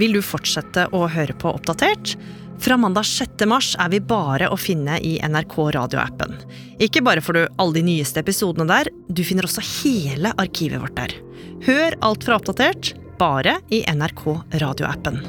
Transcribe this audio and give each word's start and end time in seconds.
vil 0.00 0.16
du 0.16 0.22
fortsette 0.24 0.88
å 0.96 1.06
høre 1.12 1.36
på 1.36 1.52
Oppdatert. 1.52 2.14
Fra 2.60 2.76
mandag 2.76 3.06
6. 3.08 3.46
mars 3.48 3.72
er 3.80 3.88
vi 3.92 4.02
bare 4.04 4.50
å 4.52 4.56
finne 4.60 4.98
i 5.00 5.14
NRK 5.24 5.56
radioappen. 5.76 6.34
Ikke 6.80 7.02
bare 7.04 7.24
får 7.24 7.36
du 7.36 7.42
alle 7.56 7.78
de 7.78 7.84
nyeste 7.86 8.20
episodene 8.20 8.68
der, 8.68 8.90
du 9.08 9.22
finner 9.24 9.48
også 9.48 9.64
hele 9.80 10.34
arkivet 10.40 10.82
vårt 10.82 10.96
der. 10.98 11.14
Hør 11.64 11.96
alt 12.04 12.26
fra 12.26 12.40
Oppdatert, 12.40 12.94
bare 13.20 13.58
i 13.72 13.82
NRK 13.88 14.24
radioappen. 14.60 15.20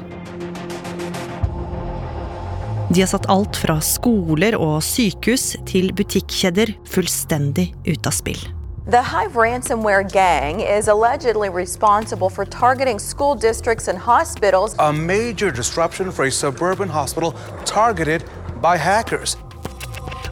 De 2.92 3.00
har 3.00 3.08
satt 3.08 3.28
alt 3.32 3.56
fra 3.56 3.78
skoler 3.80 4.56
og 4.60 4.82
sykehus 4.84 5.54
til 5.68 5.94
butikkjeder 5.96 6.74
fullstendig 6.92 7.70
ut 7.88 8.08
av 8.08 8.12
spill. 8.12 8.42
The 8.84 9.00
Hive 9.00 9.34
ransomware 9.34 10.02
gang 10.12 10.58
is 10.58 10.88
allegedly 10.88 11.48
responsible 11.48 12.28
for 12.28 12.44
targeting 12.44 12.98
school 12.98 13.36
districts 13.36 13.86
and 13.86 13.96
hospitals. 13.96 14.74
A 14.80 14.92
major 14.92 15.52
disruption 15.52 16.10
for 16.10 16.24
a 16.24 16.30
suburban 16.30 16.88
hospital 16.88 17.32
targeted 17.64 18.24
by 18.60 18.76
hackers. 18.76 19.36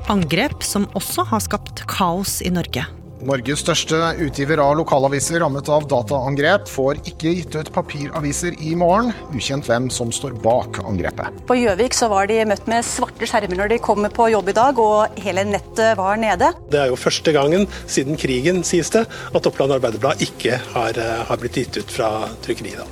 Angrep 0.08 0.62
som 0.62 0.88
også 0.94 1.22
har 1.22 1.38
skapt 1.38 1.86
kaos 1.86 2.40
i 2.42 2.50
Norge. 2.50 2.99
Norges 3.20 3.60
største 3.60 3.96
utgiver 4.24 4.62
av 4.64 4.78
lokalaviser 4.78 5.42
rammet 5.42 5.68
av 5.68 5.84
dataangrep 5.90 6.68
får 6.70 7.02
ikke 7.10 7.34
gitt 7.36 7.56
ut 7.58 7.70
papiraviser 7.74 8.56
i 8.64 8.72
morgen. 8.78 9.10
Ukjent 9.36 9.68
hvem 9.68 9.90
som 9.92 10.12
står 10.14 10.38
bak 10.40 10.80
angrepet. 10.80 11.42
På 11.48 11.58
Gjøvik 11.58 11.96
så 11.96 12.08
var 12.12 12.30
de 12.30 12.38
møtt 12.48 12.64
med 12.70 12.86
svarte 12.86 13.28
skjermer 13.28 13.60
når 13.60 13.74
de 13.74 13.80
kom 13.84 14.08
på 14.08 14.30
jobb 14.32 14.48
i 14.48 14.56
dag, 14.56 14.80
og 14.80 15.20
hele 15.20 15.44
nettet 15.50 15.98
var 16.00 16.16
nede. 16.20 16.48
Det 16.72 16.80
er 16.80 16.94
jo 16.94 16.96
første 17.00 17.34
gangen 17.36 17.68
siden 17.84 18.16
krigen, 18.20 18.64
sies 18.64 18.92
det, 18.94 19.04
at 19.04 19.50
Oppland 19.50 19.76
Arbeiderblad 19.76 20.24
ikke 20.24 20.56
har, 20.72 20.96
eh, 20.96 21.20
har 21.28 21.42
blitt 21.44 21.60
gitt 21.60 21.76
ut 21.76 21.92
fra 21.92 22.10
trykkeriet. 22.46 22.88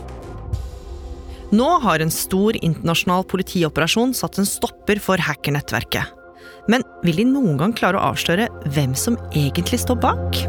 Nå 1.57 1.69
har 1.81 2.05
en 2.05 2.13
stor 2.13 2.53
internasjonal 2.61 3.25
politioperasjon 3.25 4.13
satt 4.13 4.37
en 4.37 4.49
stopper 4.49 5.01
for 5.01 5.17
hackernettverket. 5.17 6.17
Men 6.69 6.85
vil 7.07 7.23
de 7.23 7.27
noen 7.29 7.57
gang 7.61 7.73
klare 7.77 8.01
å 8.01 8.11
avsløre 8.13 8.49
hvem 8.75 8.95
som 8.99 9.17
egentlig 9.33 9.81
står 9.85 10.01
bak? 10.03 10.43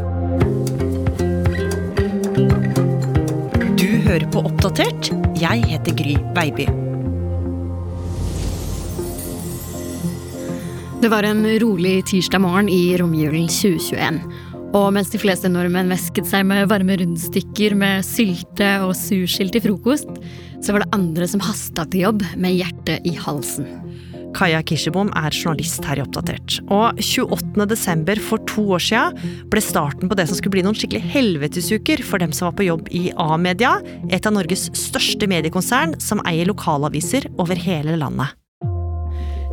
Du 3.80 3.88
hører 4.06 4.28
på 4.32 4.44
Oppdatert. 4.44 5.12
Jeg 5.40 5.64
heter 5.70 5.96
Gry 5.96 6.18
Baby. 6.36 6.68
Det 11.00 11.08
var 11.08 11.24
en 11.24 11.46
rolig 11.62 12.02
tirsdag 12.10 12.42
morgen 12.44 12.68
i 12.68 12.92
romjulen 13.00 13.46
2021. 13.48 14.20
Og 14.76 14.90
mens 14.94 15.08
de 15.10 15.18
fleste 15.18 15.48
nordmenn 15.50 15.88
væsket 15.90 16.28
seg 16.28 16.44
med 16.46 16.68
varme 16.70 16.98
rundstykker 17.00 17.72
med 17.78 18.04
sylte 18.06 18.68
og 18.84 18.92
sursild 18.94 19.54
til 19.56 19.64
frokost, 19.64 20.12
så 20.60 20.74
var 20.76 20.84
det 20.84 20.92
andre 20.94 21.26
som 21.30 21.42
hasta 21.42 21.88
til 21.88 22.04
jobb 22.04 22.26
med 22.36 22.58
hjertet 22.58 23.08
i 23.08 23.16
halsen. 23.16 23.66
Kaja 24.36 24.62
Kirsebom 24.66 25.10
er 25.18 25.34
journalist 25.34 25.84
her 25.88 26.00
i 26.00 26.04
Oppdatert. 26.04 26.58
Og 26.72 26.98
28.12. 27.02 28.20
for 28.24 28.42
to 28.50 28.64
år 28.76 28.84
siden 28.84 29.46
ble 29.52 29.62
starten 29.64 30.10
på 30.10 30.18
det 30.18 30.28
som 30.28 30.38
skulle 30.38 30.56
bli 30.58 30.64
noen 30.66 30.78
skikkelig 30.78 31.02
helvetesuker 31.14 32.04
for 32.06 32.22
dem 32.22 32.34
som 32.36 32.50
var 32.50 32.58
på 32.58 32.68
jobb 32.68 32.90
i 32.94 33.08
A-media, 33.20 33.76
et 34.10 34.26
av 34.26 34.36
Norges 34.36 34.68
største 34.76 35.28
mediekonsern 35.30 35.96
som 36.02 36.22
eier 36.28 36.48
lokalaviser 36.50 37.28
over 37.38 37.58
hele 37.58 37.98
landet. 38.00 38.36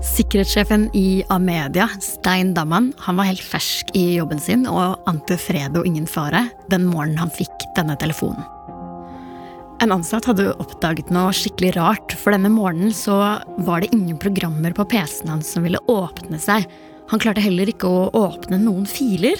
Sikkerhetssjefen 0.06 0.92
i 0.94 1.24
Amedia, 1.34 1.88
Stein 2.02 2.54
Damman, 2.54 2.92
han 3.02 3.18
var 3.18 3.32
helt 3.32 3.42
fersk 3.42 3.90
i 3.98 4.20
jobben 4.20 4.42
sin 4.42 4.68
og 4.70 5.02
ante 5.10 5.40
fred 5.42 5.80
og 5.80 5.90
ingen 5.90 6.06
fare 6.10 6.46
den 6.70 6.86
morgenen 6.92 7.24
han 7.26 7.34
fikk 7.34 7.66
denne 7.80 7.98
telefonen. 7.98 8.46
En 9.78 9.94
ansatt 9.94 10.26
hadde 10.26 10.56
oppdaget 10.58 11.12
noe 11.14 11.30
skikkelig 11.38 11.76
rart, 11.76 12.14
for 12.18 12.34
denne 12.34 12.50
morgenen 12.50 12.94
så 12.96 13.18
var 13.68 13.84
det 13.84 13.92
ingen 13.94 14.18
programmer 14.18 14.74
på 14.74 14.88
PC-en 14.90 15.36
hans 15.36 15.52
som 15.54 15.68
ville 15.68 15.82
åpne 15.92 16.40
seg. 16.42 16.66
Han 17.12 17.22
klarte 17.22 17.44
heller 17.46 17.70
ikke 17.70 17.88
å 17.88 18.08
åpne 18.18 18.58
noen 18.60 18.88
filer. 18.90 19.38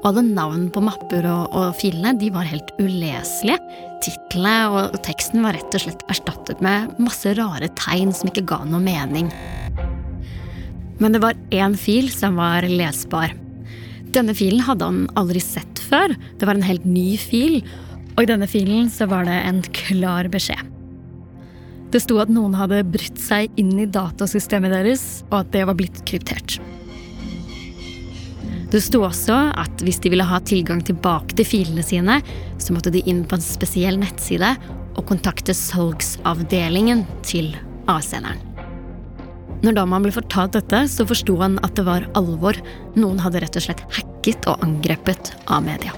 Og 0.00 0.06
alle 0.12 0.24
navn 0.28 0.68
på 0.72 0.84
mapper 0.86 1.26
og, 1.28 1.50
og 1.50 1.74
filene 1.80 2.14
de 2.20 2.30
var 2.32 2.46
helt 2.48 2.70
uleselige. 2.78 3.58
Titlene 4.02 4.54
og 4.70 4.96
teksten 5.04 5.42
var 5.44 5.58
rett 5.58 5.76
og 5.76 5.84
slett 5.84 6.06
erstattet 6.10 6.62
med 6.64 6.94
masse 7.02 7.34
rare 7.38 7.68
tegn 7.78 8.14
som 8.14 8.30
ikke 8.30 8.46
ga 8.54 8.62
noe 8.64 8.82
mening. 8.82 9.28
Men 11.02 11.14
det 11.14 11.22
var 11.24 11.38
én 11.50 11.74
fil 11.78 12.10
som 12.14 12.38
var 12.38 12.66
lesbar. 12.70 13.34
Denne 14.14 14.34
filen 14.36 14.62
hadde 14.62 14.86
han 14.86 15.06
aldri 15.18 15.42
sett 15.42 15.82
før. 15.90 16.14
Det 16.38 16.46
var 16.46 16.54
en 16.54 16.70
helt 16.70 16.86
ny 16.86 17.16
fil. 17.18 17.64
Og 18.16 18.24
i 18.24 18.28
denne 18.28 18.48
filen 18.50 18.90
så 18.92 19.08
var 19.10 19.26
det 19.28 19.38
en 19.46 19.62
klar 19.74 20.28
beskjed. 20.32 20.68
Det 21.92 22.00
sto 22.00 22.16
at 22.22 22.30
noen 22.32 22.54
hadde 22.56 22.84
brutt 22.88 23.18
seg 23.20 23.52
inn 23.60 23.74
i 23.80 23.88
datasystemet 23.88 24.72
deres, 24.72 25.02
og 25.30 25.42
at 25.42 25.50
det 25.52 25.66
var 25.68 25.76
blitt 25.76 26.00
kryptert. 26.08 26.56
Det 28.72 28.80
sto 28.80 29.02
også 29.04 29.36
at 29.60 29.82
hvis 29.84 30.00
de 30.00 30.14
ville 30.14 30.24
ha 30.24 30.38
tilgang 30.48 30.80
tilbake 30.88 31.36
til 31.36 31.44
filene 31.44 31.84
sine, 31.84 32.22
så 32.56 32.72
måtte 32.72 32.92
de 32.94 33.02
inn 33.04 33.20
på 33.28 33.36
en 33.36 33.44
spesiell 33.44 34.00
nettside 34.00 34.54
og 34.96 35.04
kontakte 35.10 35.52
salgsavdelingen 35.56 37.04
til 37.28 37.52
avsenderen. 37.92 38.40
Når 39.62 39.76
Daman 39.76 40.02
ble 40.02 40.14
fortalt 40.16 40.56
dette, 40.56 40.80
så 40.90 41.04
forsto 41.06 41.36
han 41.38 41.60
at 41.62 41.76
det 41.78 41.84
var 41.86 42.08
alvor. 42.18 42.56
Noen 42.96 43.20
hadde 43.22 43.44
rett 43.44 43.60
og 43.60 43.68
slett 43.68 43.84
hacket 43.94 44.48
og 44.50 44.64
angrepet 44.64 45.36
A-media. 45.52 45.92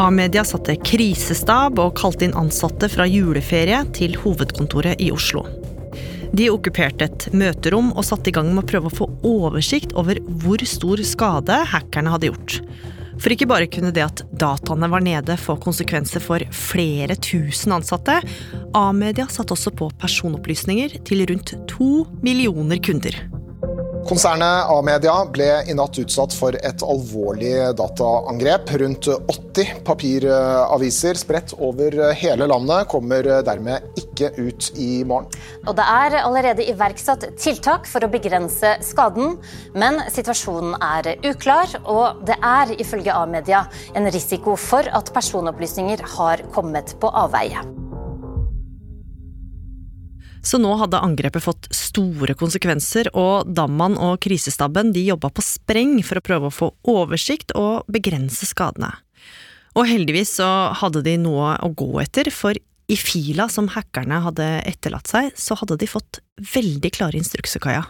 A-media 0.00 0.40
satte 0.44 0.78
krisestab 0.80 1.76
og 1.82 1.98
kalte 1.98 2.24
inn 2.24 2.36
ansatte 2.38 2.88
fra 2.88 3.04
juleferie 3.04 3.82
til 3.92 4.14
hovedkontoret 4.22 5.02
i 5.04 5.10
Oslo. 5.12 5.42
De 6.32 6.46
okkuperte 6.48 7.10
et 7.10 7.26
møterom 7.36 7.90
og 7.92 8.06
satte 8.08 8.32
i 8.32 8.34
gang 8.34 8.48
med 8.54 8.62
å 8.62 8.70
prøve 8.70 8.88
å 8.88 8.96
få 9.02 9.08
oversikt 9.28 9.92
over 10.00 10.16
hvor 10.40 10.64
stor 10.64 11.02
skade 11.04 11.58
hackerne 11.74 12.14
hadde 12.14 12.30
gjort. 12.30 12.56
For 13.20 13.34
ikke 13.34 13.50
bare 13.50 13.68
kunne 13.68 13.92
det 13.92 14.06
at 14.06 14.24
dataene 14.40 14.88
var 14.88 15.04
nede 15.04 15.36
få 15.36 15.58
konsekvenser 15.60 16.24
for 16.24 16.40
flere 16.56 17.18
tusen 17.20 17.76
ansatte, 17.76 18.16
A-media 18.72 19.28
satt 19.28 19.52
også 19.52 19.74
på 19.76 19.90
personopplysninger 20.00 21.02
til 21.04 21.26
rundt 21.28 21.52
to 21.68 22.06
millioner 22.24 22.80
kunder. 22.80 23.20
Konsernet 24.02 24.66
A-media 24.66 25.12
ble 25.30 25.46
i 25.70 25.74
natt 25.78 25.98
utsatt 26.02 26.34
for 26.34 26.56
et 26.58 26.82
alvorlig 26.82 27.52
dataangrep. 27.78 28.72
Rundt 28.82 29.06
80 29.06 29.82
papiraviser 29.86 31.20
spredt 31.20 31.54
over 31.62 31.94
hele 32.18 32.48
landet 32.50 32.88
kommer 32.90 33.28
dermed 33.46 34.00
ikke 34.00 34.32
ut 34.40 34.72
i 34.74 35.04
morgen. 35.06 35.30
Og 35.68 35.76
det 35.78 35.86
er 35.86 36.18
allerede 36.22 36.66
iverksatt 36.72 37.28
tiltak 37.38 37.86
for 37.90 38.02
å 38.02 38.10
begrense 38.10 38.74
skaden, 38.82 39.36
men 39.78 40.02
situasjonen 40.10 40.74
er 40.82 41.12
uklar, 41.30 41.78
og 41.86 42.24
det 42.26 42.40
er 42.42 42.74
ifølge 42.82 43.14
A-media 43.14 43.64
en 43.94 44.10
risiko 44.10 44.58
for 44.58 44.88
at 44.90 45.14
personopplysninger 45.14 46.02
har 46.16 46.42
kommet 46.52 46.96
på 46.98 47.12
avveie. 47.22 47.62
Så 50.42 50.58
nå 50.58 50.72
hadde 50.80 50.98
angrepet 50.98 51.44
fått 51.44 51.68
store 51.92 52.36
konsekvenser, 52.38 53.12
og 53.12 53.48
Damman 53.52 53.98
og 54.00 54.18
krisestaben 54.24 54.92
de 54.94 55.04
jobba 55.10 55.30
på 55.32 55.44
spreng 55.44 55.98
for 56.06 56.18
å 56.18 56.24
prøve 56.24 56.48
å 56.48 56.54
få 56.54 56.72
oversikt 56.88 57.54
og 57.58 57.88
begrense 57.92 58.48
skadene. 58.48 58.94
Og 59.76 59.88
heldigvis 59.88 60.36
så 60.40 60.48
hadde 60.76 61.04
de 61.04 61.16
noe 61.20 61.54
å 61.64 61.70
gå 61.72 61.94
etter, 62.02 62.28
for 62.32 62.56
i 62.92 62.96
fila 62.98 63.46
som 63.48 63.70
hackerne 63.72 64.18
hadde 64.26 64.46
etterlatt 64.68 65.08
seg, 65.08 65.30
så 65.38 65.56
hadde 65.56 65.78
de 65.80 65.88
fått 65.88 66.20
veldig 66.52 66.90
klare 66.92 67.20
instrukser, 67.20 67.62
Kaja. 67.62 67.86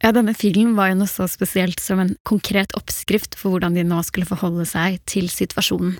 Ja, 0.00 0.14
denne 0.16 0.32
filen 0.32 0.72
var 0.78 0.88
jo 0.88 1.02
noe 1.02 1.10
så 1.10 1.26
spesielt 1.28 1.82
som 1.82 2.00
en 2.00 2.14
konkret 2.24 2.72
oppskrift 2.78 3.36
for 3.36 3.52
hvordan 3.52 3.76
de 3.76 3.84
nå 3.84 3.98
skulle 4.06 4.28
forholde 4.28 4.64
seg 4.68 4.96
til 5.10 5.28
situasjonen. 5.28 5.98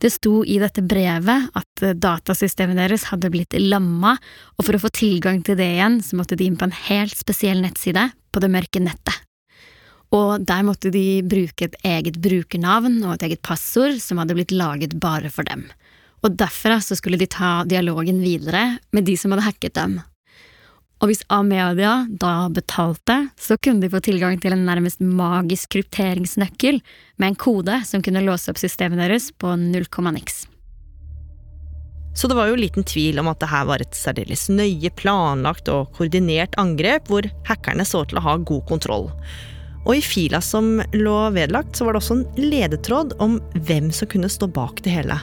Det 0.00 0.08
sto 0.08 0.40
i 0.48 0.56
dette 0.60 0.80
brevet 0.80 1.50
at 1.56 1.82
datasystemet 2.00 2.78
deres 2.78 3.04
hadde 3.10 3.28
blitt 3.32 3.52
lamma, 3.60 4.14
og 4.56 4.64
for 4.64 4.76
å 4.76 4.82
få 4.86 4.90
tilgang 4.96 5.42
til 5.44 5.58
det 5.60 5.66
igjen, 5.74 5.98
så 6.00 6.16
måtte 6.16 6.38
de 6.40 6.46
inn 6.48 6.56
på 6.56 6.68
en 6.68 6.78
helt 6.88 7.16
spesiell 7.18 7.60
nettside 7.60 8.06
på 8.32 8.40
det 8.40 8.48
mørke 8.52 8.80
nettet. 8.80 9.26
Og 10.16 10.42
der 10.42 10.64
måtte 10.66 10.90
de 10.90 11.20
bruke 11.22 11.68
et 11.68 11.76
eget 11.86 12.16
brukernavn 12.22 12.96
og 13.04 13.14
et 13.14 13.28
eget 13.28 13.42
passord 13.46 14.00
som 14.02 14.18
hadde 14.18 14.34
blitt 14.38 14.54
laget 14.56 14.96
bare 15.02 15.30
for 15.30 15.46
dem. 15.46 15.68
Og 16.24 16.34
derfra 16.36 16.80
så 16.82 16.96
skulle 16.98 17.20
de 17.20 17.28
ta 17.30 17.60
dialogen 17.68 18.18
videre 18.24 18.80
med 18.96 19.06
de 19.06 19.14
som 19.20 19.32
hadde 19.32 19.46
hacket 19.46 19.76
dem, 19.76 20.00
og 21.00 21.08
hvis 21.08 21.22
A-media 21.32 22.04
da 22.20 22.50
betalte, 22.52 23.16
så 23.40 23.56
kunne 23.56 23.80
de 23.80 23.88
få 23.92 24.02
tilgang 24.04 24.36
til 24.40 24.52
en 24.52 24.66
nærmest 24.68 25.00
magisk 25.00 25.72
krypteringsnøkkel 25.72 26.82
med 27.16 27.30
en 27.30 27.38
kode 27.40 27.78
som 27.88 28.04
kunne 28.04 28.22
låse 28.26 28.52
opp 28.52 28.60
systemet 28.60 29.00
deres 29.00 29.30
på 29.32 29.54
null 29.56 29.88
komma 29.88 30.12
niks. 30.12 30.44
Så 32.12 32.28
det 32.28 32.36
var 32.36 32.50
jo 32.50 32.58
liten 32.58 32.84
tvil 32.84 33.20
om 33.22 33.30
at 33.30 33.40
det 33.40 33.48
her 33.48 33.64
var 33.68 33.80
et 33.80 33.96
særdeles 33.96 34.48
nøye 34.52 34.90
planlagt 34.98 35.70
og 35.72 35.94
koordinert 35.96 36.56
angrep 36.60 37.08
hvor 37.08 37.24
hackerne 37.48 37.86
så 37.86 38.02
til 38.04 38.20
å 38.20 38.24
ha 38.26 38.36
god 38.36 38.66
kontroll. 38.68 39.08
Og 39.86 39.94
i 39.96 40.02
fila 40.04 40.42
som 40.44 40.82
lå 40.92 41.16
vedlagt, 41.32 41.78
så 41.78 41.86
var 41.86 41.96
det 41.96 42.02
også 42.02 42.18
en 42.18 42.50
ledetråd 42.50 43.14
om 43.24 43.38
hvem 43.54 43.88
som 43.94 44.10
kunne 44.10 44.28
stå 44.28 44.50
bak 44.52 44.82
det 44.84 44.92
hele. 44.98 45.16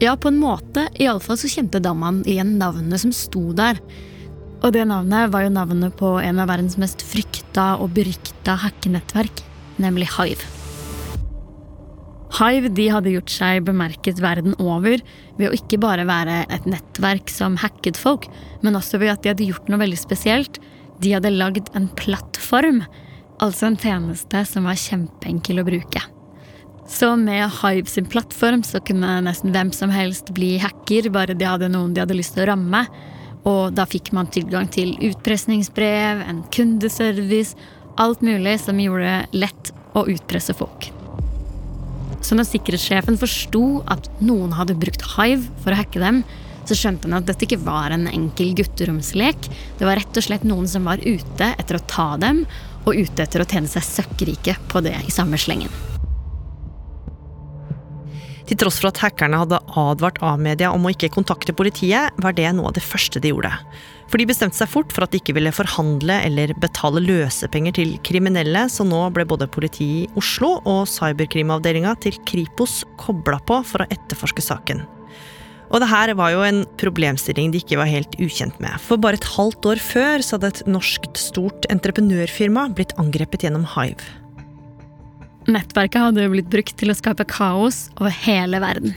Ja, 0.00 0.14
på 0.14 0.30
en 0.30 0.38
måte. 0.40 0.86
Iallfall 1.02 1.40
så 1.40 1.50
kjente 1.50 1.82
Damman 1.82 2.22
igjen 2.30 2.54
navnene 2.60 3.00
som 3.00 3.10
sto 3.16 3.50
der. 3.56 3.80
Og 4.60 4.74
det 4.76 4.84
navnet 4.90 5.30
var 5.32 5.46
jo 5.46 5.52
navnet 5.54 5.94
på 5.96 6.16
en 6.20 6.40
av 6.42 6.50
verdens 6.50 6.76
mest 6.80 7.00
frykta 7.06 7.78
og 7.80 7.94
berykta 7.96 8.58
hackenettverk, 8.60 9.40
nemlig 9.80 10.10
Hive. 10.18 10.44
Hive 12.36 12.70
de 12.76 12.86
hadde 12.92 13.12
gjort 13.14 13.32
seg 13.32 13.64
bemerket 13.66 14.20
verden 14.22 14.54
over 14.62 15.00
ved 15.38 15.48
å 15.48 15.56
ikke 15.56 15.80
bare 15.82 16.04
være 16.08 16.44
et 16.52 16.68
nettverk 16.68 17.32
som 17.32 17.56
hacket 17.60 17.98
folk, 17.98 18.28
men 18.62 18.76
også 18.78 19.00
ved 19.02 19.14
at 19.14 19.24
de 19.24 19.32
hadde 19.32 19.48
gjort 19.48 19.70
noe 19.72 19.80
veldig 19.80 19.98
spesielt. 19.98 20.60
De 21.00 21.16
hadde 21.16 21.32
lagd 21.32 21.72
en 21.74 21.88
plattform, 21.98 22.84
altså 23.42 23.70
en 23.70 23.80
tjeneste 23.80 24.44
som 24.46 24.68
var 24.68 24.78
kjempeenkel 24.78 25.62
å 25.62 25.66
bruke. 25.66 26.04
Så 26.90 27.14
med 27.16 27.48
Hive 27.62 27.88
sin 27.88 28.08
plattform 28.10 28.62
så 28.66 28.80
kunne 28.84 29.20
nesten 29.24 29.54
hvem 29.54 29.72
som 29.74 29.92
helst 29.94 30.32
bli 30.36 30.56
hacker, 30.60 31.08
bare 31.14 31.36
de 31.38 31.48
hadde 31.48 31.70
noen 31.72 31.94
de 31.94 32.04
hadde 32.04 32.18
lyst 32.18 32.36
til 32.36 32.44
å 32.44 32.52
ramme. 32.52 32.84
Og 33.48 33.72
da 33.76 33.86
fikk 33.88 34.12
man 34.16 34.28
tilgang 34.32 34.68
til 34.72 34.92
utpressingsbrev, 35.10 36.24
en 36.28 36.42
kundeservice, 36.52 37.56
alt 38.00 38.22
mulig 38.24 38.58
som 38.62 38.80
gjorde 38.80 39.08
det 39.08 39.40
lett 39.44 39.72
å 39.96 40.04
utpresse 40.08 40.54
folk. 40.56 40.90
Så 42.20 42.36
når 42.36 42.50
sikkerhetssjefen 42.50 43.16
forsto 43.20 43.80
at 43.90 44.10
noen 44.20 44.52
hadde 44.58 44.76
brukt 44.78 45.04
Hive 45.16 45.48
for 45.64 45.72
å 45.72 45.80
hacke 45.80 46.02
dem, 46.02 46.22
så 46.68 46.76
skjønte 46.76 47.08
han 47.08 47.18
at 47.18 47.28
dette 47.30 47.46
ikke 47.48 47.62
var 47.64 47.94
en 47.94 48.06
enkel 48.10 48.52
gutteromslek. 48.58 49.48
Det 49.80 49.88
var 49.88 49.98
rett 49.98 50.20
og 50.20 50.26
slett 50.26 50.44
noen 50.46 50.68
som 50.70 50.86
var 50.86 51.02
ute 51.02 51.52
etter 51.56 51.80
å 51.80 51.86
ta 51.90 52.12
dem, 52.20 52.44
og 52.84 52.96
ute 52.96 53.24
etter 53.24 53.42
å 53.42 53.48
tjene 53.48 53.68
seg 53.68 53.84
søkkrike 53.84 54.56
på 54.70 54.84
det 54.84 54.96
i 55.04 55.14
samme 55.14 55.40
slengen. 55.40 55.89
Til 58.50 58.58
tross 58.58 58.80
for 58.82 58.90
at 58.90 58.98
hackerne 58.98 59.38
hadde 59.38 59.60
advart 59.78 60.16
A-media 60.26 60.72
om 60.74 60.82
å 60.82 60.90
ikke 60.90 61.12
kontakte 61.14 61.54
politiet, 61.54 62.10
var 62.18 62.34
det 62.34 62.48
noe 62.56 62.72
av 62.72 62.74
det 62.74 62.82
første 62.82 63.20
de 63.22 63.30
gjorde. 63.30 63.52
For 64.10 64.18
de 64.18 64.26
bestemte 64.26 64.58
seg 64.58 64.66
fort 64.72 64.90
for 64.90 65.06
at 65.06 65.12
de 65.12 65.20
ikke 65.20 65.36
ville 65.36 65.52
forhandle 65.54 66.16
eller 66.26 66.50
betale 66.58 66.98
løsepenger 67.04 67.76
til 67.78 67.92
kriminelle, 68.02 68.64
så 68.66 68.82
nå 68.82 69.04
ble 69.14 69.22
både 69.30 69.46
politiet 69.54 70.10
i 70.10 70.18
Oslo 70.18 70.56
og 70.66 70.80
cyberkrimavdelinga 70.90 71.94
til 72.02 72.18
Kripos 72.26 72.80
kobla 72.98 73.38
på 73.46 73.60
for 73.70 73.84
å 73.84 73.88
etterforske 73.94 74.42
saken. 74.42 74.82
Og 75.70 75.78
det 75.78 75.92
her 75.92 76.10
var 76.18 76.32
jo 76.34 76.42
en 76.42 76.64
problemstilling 76.82 77.52
de 77.54 77.60
ikke 77.62 77.78
var 77.78 77.86
helt 77.86 78.18
ukjent 78.18 78.58
med. 78.58 78.74
For 78.82 78.98
bare 78.98 79.20
et 79.20 79.30
halvt 79.36 79.70
år 79.70 79.84
før 79.84 80.26
så 80.26 80.40
hadde 80.40 80.50
et 80.56 80.64
norsk 80.66 81.06
stort 81.14 81.70
entreprenørfirma 81.70 82.66
blitt 82.74 82.96
angrepet 82.98 83.46
gjennom 83.46 83.68
Hive. 83.76 84.02
Nettverket 85.48 86.02
hadde 86.02 86.26
blitt 86.32 86.50
brukt 86.52 86.76
til 86.76 86.92
å 86.92 86.96
skape 86.96 87.24
kaos 87.30 87.86
over 87.96 88.12
hele 88.26 88.60
verden. 88.60 88.96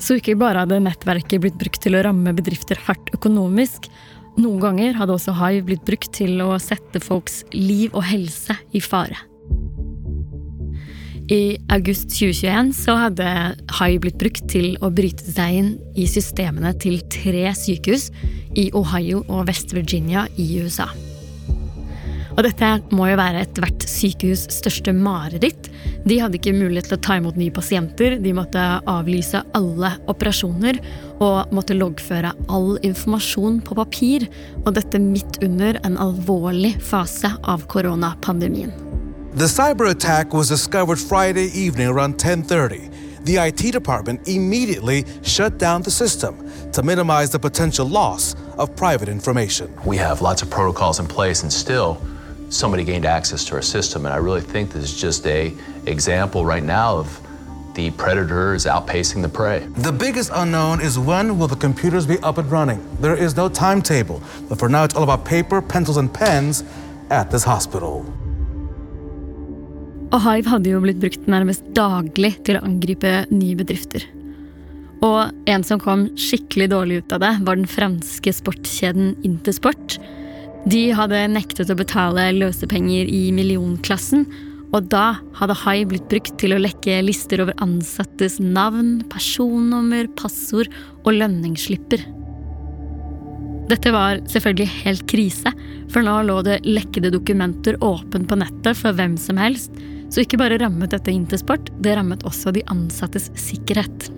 Så 0.00 0.16
ikke 0.16 0.38
bare 0.40 0.62
hadde 0.64 0.80
nettverket 0.80 1.42
blitt 1.42 1.58
brukt 1.60 1.82
til 1.84 1.98
å 1.98 2.04
ramme 2.06 2.32
bedrifter 2.36 2.80
hardt 2.86 3.12
økonomisk, 3.16 3.90
noen 4.40 4.60
ganger 4.62 4.94
hadde 4.96 5.16
også 5.16 5.34
Hive 5.36 5.66
blitt 5.66 5.82
brukt 5.84 6.12
til 6.16 6.38
å 6.44 6.54
sette 6.62 7.02
folks 7.02 7.42
liv 7.52 7.92
og 7.92 8.06
helse 8.08 8.56
i 8.72 8.80
fare. 8.80 9.18
I 11.30 11.60
august 11.70 12.08
2021 12.16 12.72
så 12.74 12.96
hadde 12.98 13.26
Hive 13.76 14.00
blitt 14.06 14.18
brukt 14.22 14.48
til 14.50 14.72
å 14.82 14.90
bryte 14.94 15.26
seg 15.26 15.60
inn 15.60 15.70
i 15.94 16.08
systemene 16.10 16.72
til 16.82 16.98
tre 17.12 17.52
sykehus 17.54 18.08
i 18.58 18.70
Ohio 18.74 19.22
og 19.28 19.46
West 19.50 19.76
Virginia 19.76 20.26
i 20.40 20.48
USA. 20.64 20.88
Og 22.40 22.46
dette 22.46 22.68
må 22.96 23.04
jo 23.10 23.18
være 23.20 23.42
ethvert 23.44 23.82
sykehus' 23.84 24.46
største 24.56 24.94
mareritt. 24.96 25.66
De 26.08 26.16
hadde 26.22 26.38
ikke 26.38 26.54
mulighet 26.56 26.86
til 26.88 26.96
å 26.96 27.00
ta 27.04 27.18
imot 27.20 27.36
nye 27.36 27.52
pasienter, 27.52 28.14
de 28.16 28.30
måtte 28.32 28.62
avlyse 28.88 29.42
alle 29.58 29.90
operasjoner 30.08 30.78
og 31.20 31.52
måtte 31.52 31.76
loggføre 31.76 32.30
all 32.48 32.78
informasjon 32.80 33.58
på 33.66 33.76
papir, 33.76 34.24
og 34.62 34.72
dette 34.78 34.96
midt 35.04 35.36
under 35.44 35.76
en 35.84 35.98
alvorlig 36.00 36.78
fase 36.80 37.28
av 37.44 37.66
koronapandemien. 37.68 38.72
The 39.36 39.46
cyber 39.46 39.90
attack 39.92 40.32
was 40.32 40.48
discovered 40.48 40.98
Friday 40.98 41.52
evening 41.52 41.88
around 41.92 42.16
10:30. 42.16 42.88
The 43.26 43.36
IT 43.36 43.72
department 43.72 44.26
immediately 44.26 45.04
shut 45.22 45.58
down 45.58 45.82
the 45.82 45.90
system 45.90 46.40
to 46.72 46.82
minimize 46.82 47.32
the 47.32 47.38
potential 47.38 47.86
loss 47.86 48.34
of 48.56 48.74
private 48.76 49.10
information. 49.10 49.68
We 49.84 49.98
have 49.98 50.22
lots 50.22 50.40
of 50.40 50.48
protocols 50.48 50.98
in 50.98 51.06
place 51.06 51.42
and 51.42 51.52
still 51.52 51.98
somebody 52.50 52.84
gained 52.84 53.06
access 53.06 53.44
to 53.46 53.54
our 53.54 53.62
system. 53.62 54.04
And 54.04 54.12
I 54.12 54.18
really 54.18 54.42
think 54.42 54.72
this 54.72 54.84
is 54.84 55.00
just 55.00 55.26
a 55.26 55.54
example 55.86 56.44
right 56.44 56.62
now 56.62 56.98
of 56.98 57.20
the 57.74 57.90
predator 57.92 58.54
is 58.54 58.66
outpacing 58.66 59.22
the 59.22 59.28
prey. 59.28 59.66
The 59.76 59.92
biggest 59.92 60.30
unknown 60.34 60.80
is 60.80 60.98
when 60.98 61.38
will 61.38 61.46
the 61.46 61.56
computers 61.56 62.06
be 62.06 62.18
up 62.18 62.38
and 62.38 62.50
running? 62.50 62.84
There 63.00 63.16
is 63.16 63.36
no 63.36 63.48
timetable, 63.48 64.20
but 64.48 64.58
for 64.58 64.68
now 64.68 64.84
it's 64.84 64.94
all 64.94 65.04
about 65.04 65.24
paper, 65.24 65.62
pencils 65.62 65.96
and 65.96 66.12
pens 66.12 66.64
at 67.10 67.30
this 67.30 67.44
hospital. 67.44 68.04
Og 70.10 70.18
Hive 70.24 70.50
hadde 70.50 70.72
jo 70.72 70.80
blitt 70.82 70.98
brukt 70.98 71.28
nærmest 71.30 71.62
daglig 71.76 72.32
til 72.42 72.58
å 72.58 72.64
angripe 72.66 73.28
nye 73.30 73.54
bedrifter. 73.54 74.02
Og 75.06 75.30
en 75.48 75.62
som 75.64 75.80
kom 75.80 76.08
skikkelig 76.18 76.66
dårlig 76.74 76.98
ut 77.00 77.14
av 77.14 77.22
det, 77.22 77.30
var 77.46 77.56
den 77.56 77.70
franske 77.70 78.34
sportkjeden 78.34 79.14
Intersport, 79.24 80.00
de 80.68 80.90
hadde 80.92 81.22
nektet 81.32 81.70
å 81.72 81.78
betale 81.78 82.26
løsepenger 82.36 83.08
i 83.08 83.30
millionklassen, 83.32 84.26
og 84.70 84.90
da 84.92 85.16
hadde 85.38 85.56
Hai 85.64 85.80
blitt 85.88 86.08
brukt 86.12 86.36
til 86.38 86.54
å 86.54 86.60
lekke 86.60 87.00
lister 87.02 87.42
over 87.42 87.56
ansattes 87.64 88.38
navn, 88.42 89.00
personnummer, 89.10 90.06
passord 90.20 90.70
og 91.02 91.16
lønningsslipper. 91.16 92.04
Dette 93.70 93.92
var 93.94 94.20
selvfølgelig 94.30 94.82
helt 94.84 95.06
krise, 95.10 95.54
for 95.90 96.04
nå 96.06 96.20
lå 96.26 96.40
det 96.46 96.60
lekkede 96.66 97.12
dokumenter 97.14 97.78
åpent 97.86 98.28
på 98.30 98.38
nettet 98.38 98.78
for 98.78 98.94
hvem 98.98 99.16
som 99.18 99.40
helst, 99.40 99.74
så 100.10 100.24
ikke 100.24 100.40
bare 100.42 100.58
rammet 100.60 100.90
dette 100.92 101.14
Intersport, 101.14 101.70
det 101.82 101.94
rammet 101.96 102.26
også 102.26 102.52
de 102.54 102.66
ansattes 102.70 103.30
sikkerhet. 103.38 104.10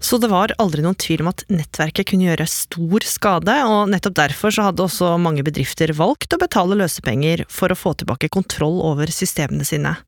Så 0.00 0.16
det 0.16 0.30
var 0.32 0.54
aldri 0.58 0.80
noen 0.80 0.96
tvil 0.96 1.20
om 1.20 1.28
at 1.28 1.44
nettverket 1.52 2.08
kunne 2.08 2.30
gjøre 2.30 2.48
stor 2.48 3.04
skade, 3.04 3.56
og 3.68 3.90
nettopp 3.92 4.16
derfor 4.16 4.54
så 4.54 4.64
hadde 4.70 4.86
også 4.86 5.12
mange 5.20 5.44
bedrifter 5.44 5.92
valgt 5.96 6.32
å 6.32 6.40
betale 6.40 6.78
løsepenger 6.80 7.44
for 7.52 7.72
å 7.72 7.76
få 7.76 7.92
tilbake 8.00 8.32
kontroll 8.32 8.80
over 8.80 9.12
systemene 9.12 9.66
sine. 9.68 9.98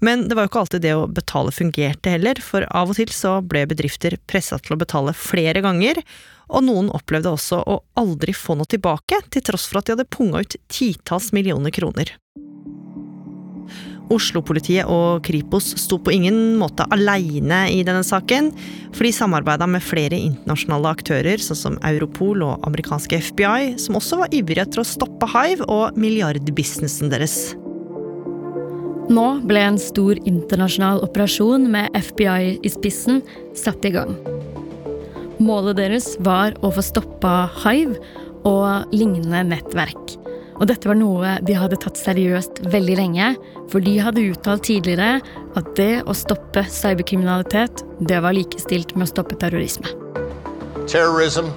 Men 0.00 0.26
det 0.28 0.36
var 0.36 0.44
jo 0.44 0.50
ikke 0.50 0.62
alltid 0.64 0.84
det 0.84 0.94
å 0.96 1.06
betale 1.08 1.52
fungerte 1.52 2.12
heller, 2.16 2.40
for 2.44 2.66
av 2.68 2.92
og 2.92 2.98
til 2.98 3.12
så 3.12 3.38
ble 3.44 3.64
bedrifter 3.68 4.16
pressa 4.28 4.58
til 4.60 4.76
å 4.76 4.80
betale 4.80 5.16
flere 5.16 5.62
ganger, 5.64 6.00
og 6.52 6.64
noen 6.64 6.92
opplevde 6.94 7.32
også 7.32 7.62
å 7.64 7.80
aldri 8.00 8.32
få 8.36 8.56
noe 8.56 8.68
tilbake, 8.68 9.20
til 9.32 9.44
tross 9.44 9.68
for 9.68 9.80
at 9.80 9.88
de 9.88 9.96
hadde 9.96 10.12
punga 10.12 10.44
ut 10.44 10.58
titalls 10.72 11.32
millioner 11.36 11.72
kroner. 11.74 12.12
Oslo-politiet 14.12 14.86
og 14.90 15.24
Kripos 15.26 15.72
sto 15.80 15.98
på 15.98 16.12
ingen 16.14 16.56
måte 16.60 16.86
aleine 16.94 17.64
i 17.72 17.82
denne 17.86 18.04
saken, 18.06 18.52
for 18.94 19.06
de 19.06 19.12
samarbeida 19.14 19.66
med 19.70 19.84
flere 19.84 20.18
internasjonale 20.18 20.92
aktører, 20.94 21.42
sånn 21.42 21.58
som 21.58 21.78
Europol 21.86 22.44
og 22.46 22.66
amerikanske 22.68 23.18
FBI, 23.30 23.76
som 23.82 23.98
også 23.98 24.20
var 24.22 24.34
ivrige 24.36 24.66
etter 24.66 24.82
å 24.82 24.86
stoppe 24.86 25.28
Hive 25.34 25.66
og 25.66 25.98
milliardbusinessen 25.98 27.10
deres. 27.12 27.56
Nå 29.06 29.26
ble 29.46 29.62
en 29.62 29.78
stor 29.78 30.18
internasjonal 30.26 31.02
operasjon 31.06 31.68
med 31.70 31.94
FBI 31.94 32.56
i 32.58 32.72
spissen 32.74 33.20
satt 33.54 33.86
i 33.86 33.94
gang. 33.94 34.16
Målet 35.42 35.78
deres 35.78 36.14
var 36.26 36.56
å 36.64 36.72
få 36.74 36.82
stoppa 36.82 37.34
Hive 37.62 37.98
og 38.46 38.94
lignende 38.94 39.44
nettverk. 39.50 40.16
Og 40.56 40.64
dette 40.70 40.88
var 40.88 40.96
noe 40.96 41.36
de 41.44 41.56
hadde 41.56 41.76
tatt 41.82 41.98
seriøst 42.00 42.62
veldig 42.72 42.96
lenge, 42.96 43.28
for 43.68 43.84
de 43.84 43.98
hadde 44.00 44.24
uttalt 44.32 44.64
tidligere 44.64 45.20
at 45.58 45.70
det 45.76 46.02
å 46.08 46.16
stoppe 46.16 46.64
cyberkriminalitet, 46.72 47.84
det 48.00 48.22
var 48.24 48.36
likestilt 48.36 48.94
med 48.96 49.08
å 49.08 49.12
stoppe 49.12 49.36
terrorisme. 49.40 49.92
Terrorism 50.88 51.52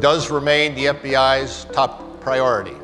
does 0.00 0.30
remain 0.30 0.74
the 0.74 0.86
FBI's 0.86 1.66
top 1.72 2.00
priority. 2.20 2.74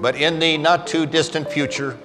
But 0.00 0.16
in 0.16 0.38
the 0.40 0.58
not 0.58 0.86
too 0.86 1.06
distant 1.06 1.50
future, 1.50 1.96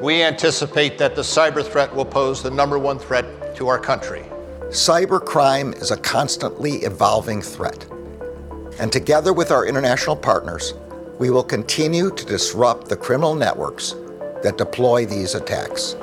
we 0.00 0.22
anticipate 0.22 0.98
that 0.98 1.14
the 1.14 1.22
cyber 1.22 1.64
threat 1.64 1.94
will 1.94 2.04
pose 2.04 2.42
the 2.42 2.50
number 2.50 2.78
one 2.78 2.98
threat 2.98 3.56
to 3.56 3.68
our 3.68 3.78
country. 3.78 4.24
Cybercrime 4.70 5.74
is 5.80 5.90
a 5.90 5.96
constantly 5.96 6.76
evolving 6.84 7.42
threat. 7.42 7.86
And 8.80 8.90
together 8.90 9.32
with 9.32 9.50
our 9.50 9.66
international 9.66 10.16
partners, 10.16 10.74
we 11.22 11.30
will 11.30 11.44
continue 11.56 12.10
to 12.10 12.24
disrupt 12.26 12.88
the 12.88 12.96
criminal 12.96 13.34
networks 13.34 13.94
that 14.42 14.58
deploy 14.58 15.06
these 15.06 15.36
attacks. 15.38 15.94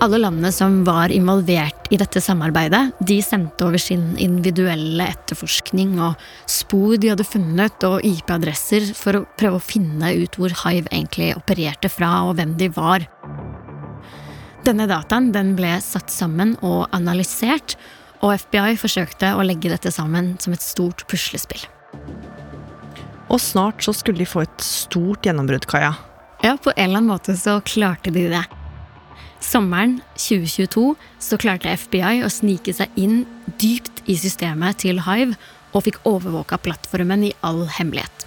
Alle 0.00 0.18
landene 0.18 0.52
som 0.52 0.84
var 0.84 1.12
involvert 1.12 1.88
i 1.92 1.96
dette 2.00 2.20
samarbeidet, 2.20 2.92
de 3.00 3.18
sendte 3.24 3.64
over 3.64 3.80
sin 3.80 4.14
individuelle 4.20 5.06
etterforskning 5.12 5.96
og 6.00 6.20
spor 6.48 6.96
de 7.00 7.12
hadde 7.12 7.26
funnet, 7.28 7.84
og 7.88 8.04
IP-adresser 8.04 8.92
for 8.96 9.16
å 9.16 9.24
prøve 9.40 9.60
å 9.60 9.64
finne 9.64 10.12
ut 10.20 10.36
hvor 10.40 10.56
Hive 10.64 10.88
egentlig 10.88 11.34
opererte 11.36 11.92
fra, 11.92 12.14
og 12.28 12.36
hvem 12.36 12.56
de 12.60 12.70
var. 12.76 13.08
Denne 14.64 14.88
dataen 14.88 15.32
den 15.36 15.52
ble 15.56 15.76
satt 15.84 16.12
sammen 16.12 16.56
og 16.60 16.86
analysert, 16.96 17.76
og 18.20 18.36
FBI 18.40 18.76
forsøkte 18.80 19.36
å 19.36 19.44
legge 19.44 19.72
dette 19.72 19.92
sammen 19.92 20.34
som 20.40 20.56
et 20.56 20.64
stort 20.64 21.08
puslespill. 21.08 21.68
Og 23.30 23.38
snart 23.40 23.84
så 23.84 23.94
skulle 23.94 24.22
de 24.22 24.28
få 24.28 24.44
et 24.44 24.64
stort 24.64 25.26
gjennombrudd, 25.26 25.68
Kaja. 25.70 25.94
Ja, 26.42 26.56
på 26.56 26.72
en 26.74 26.84
eller 26.88 27.02
annen 27.02 27.12
måte 27.12 27.36
så 27.38 27.60
klarte 27.62 28.12
de 28.14 28.26
det. 28.32 28.44
Sommeren 29.40 30.00
2022 30.20 30.94
så 31.22 31.38
klarte 31.40 31.72
FBI 31.72 32.20
å 32.24 32.32
snike 32.32 32.74
seg 32.76 32.92
inn 33.00 33.22
dypt 33.60 34.02
i 34.10 34.16
systemet 34.20 34.82
til 34.84 35.00
Hive 35.06 35.38
og 35.70 35.84
fikk 35.86 36.00
overvåka 36.08 36.58
plattformen 36.60 37.28
i 37.28 37.34
all 37.46 37.64
hemmelighet. 37.78 38.26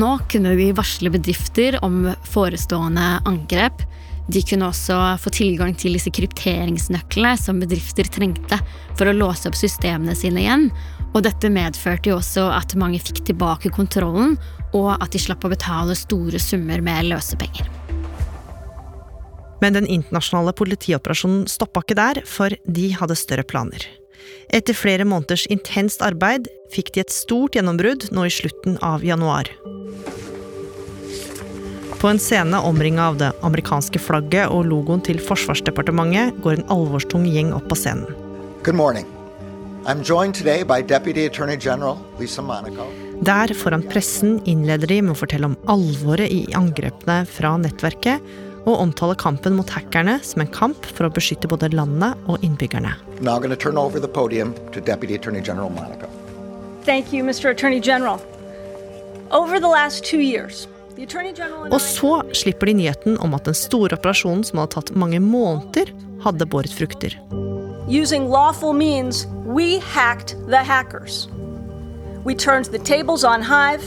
Nå 0.00 0.10
kunne 0.30 0.54
de 0.58 0.70
varsle 0.76 1.10
bedrifter 1.12 1.78
om 1.84 2.04
forestående 2.30 3.18
angrep. 3.28 3.82
De 4.30 4.42
kunne 4.46 4.68
også 4.70 4.96
få 5.18 5.32
tilgang 5.34 5.74
til 5.74 5.96
disse 5.96 6.12
krypteringsnøklene 6.14 7.34
som 7.40 7.58
bedrifter 7.62 8.06
trengte 8.06 8.60
for 8.94 9.10
å 9.10 9.16
låse 9.16 9.50
opp 9.50 9.58
systemene 9.58 10.14
sine 10.18 10.44
igjen. 10.44 10.68
Og 11.10 11.24
dette 11.26 11.50
medførte 11.50 12.12
jo 12.12 12.18
også 12.20 12.46
at 12.54 12.76
mange 12.78 13.00
fikk 13.02 13.24
tilbake 13.26 13.72
kontrollen, 13.74 14.36
og 14.76 14.92
at 14.94 15.10
de 15.10 15.20
slapp 15.22 15.44
å 15.44 15.50
betale 15.50 15.96
store 15.98 16.38
summer 16.42 16.82
med 16.84 17.10
løsepenger. 17.10 17.66
Men 19.60 19.76
den 19.76 19.88
internasjonale 19.90 20.54
politioperasjonen 20.56 21.44
stoppa 21.50 21.82
ikke 21.84 21.98
der, 21.98 22.22
for 22.24 22.54
de 22.64 22.86
hadde 22.96 23.18
større 23.18 23.44
planer. 23.44 23.84
Etter 24.54 24.76
flere 24.76 25.06
måneders 25.08 25.46
intenst 25.52 26.02
arbeid 26.04 26.48
fikk 26.74 26.94
de 26.94 27.04
et 27.04 27.12
stort 27.12 27.56
gjennombrudd 27.56 28.08
nå 28.14 28.26
i 28.28 28.32
slutten 28.32 28.78
av 28.84 29.04
januar. 29.04 29.50
På 32.00 32.08
en 32.08 32.20
scene 32.22 32.56
omringa 32.64 33.10
av 33.10 33.20
det 33.20 33.28
amerikanske 33.44 34.00
flagget 34.00 34.48
og 34.48 34.64
logoen 34.70 35.04
til 35.04 35.20
Forsvarsdepartementet 35.20 36.40
går 36.44 36.56
en 36.56 36.68
alvorstung 36.72 37.28
gjeng 37.28 37.52
opp 37.56 37.68
på 37.68 37.76
scenen. 37.82 38.08
Good 38.64 38.78
morning. 38.78 39.19
Der 43.20 43.54
foran 43.54 43.82
pressen 43.88 44.40
innleder 44.44 44.86
de 44.86 45.00
med 45.00 45.14
å 45.14 45.16
fortelle 45.16 45.48
om 45.48 45.56
alvoret 45.72 46.28
i 46.28 46.42
angrepene 46.56 47.22
fra 47.28 47.54
nettverket, 47.60 48.20
og 48.68 48.76
omtale 48.76 49.16
kampen 49.16 49.56
mot 49.56 49.70
hackerne 49.72 50.18
som 50.24 50.42
en 50.44 50.50
kamp 50.52 50.84
for 50.84 51.08
å 51.08 51.12
beskytte 51.16 51.48
både 51.48 51.70
landet 51.72 52.12
og 52.28 52.44
innbyggerne. 52.44 52.92
Now 53.20 53.36
I'm 53.36 53.40
going 53.40 53.50
to 53.50 53.56
turn 53.56 53.78
over 53.78 54.00
the 54.00 54.08
podium 54.08 54.54
to 54.72 54.80
Deputy 54.80 55.14
Attorney 55.14 55.40
General 55.40 55.70
Monaco. 55.70 56.08
Thank 56.84 57.12
you, 57.12 57.24
Mr. 57.24 57.50
Attorney 57.50 57.80
General. 57.80 58.20
Over 59.30 59.60
the 59.60 59.68
last 59.68 60.04
two 60.04 60.20
years, 60.20 60.68
the 60.96 61.04
Attorney 61.04 61.32
General 61.32 61.64
and 61.64 61.72
Og 61.72 61.80
så 61.80 62.22
slipper 62.32 62.66
de 62.66 62.74
nyheten 62.74 63.18
om 63.18 63.34
at 63.34 63.44
den 63.48 63.54
store 63.54 63.96
operasjonen 63.96 64.44
som 64.44 64.60
hadde 64.60 64.74
tatt 64.76 64.92
mange 64.96 65.20
måneder, 65.20 65.92
hadde 66.24 66.44
båret 66.44 66.72
frukter. 66.74 67.16
Using 67.90 68.28
lawful 68.30 68.72
means, 68.72 69.26
we 69.44 69.80
hacked 69.80 70.36
the 70.46 70.62
hackers. 70.62 71.26
We 72.22 72.36
turned 72.36 72.66
the 72.66 72.78
tables 72.78 73.24
on 73.24 73.42
Hive, 73.42 73.82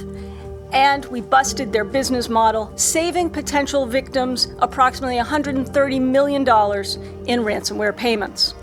and 0.74 1.06
we 1.06 1.22
busted 1.22 1.72
their 1.72 1.86
business 1.86 2.28
model, 2.28 2.70
saving 2.76 3.30
potential 3.30 3.86
victims 3.86 4.50
approximately 4.60 5.16
$130 5.16 6.02
million 6.02 6.42
in 6.42 7.46
ransomware 7.46 7.96
payments. 7.96 8.54